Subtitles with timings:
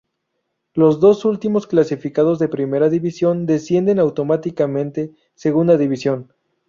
[0.73, 6.33] Los dos últimos clasificado de primera división descienden automáticamente segunda división.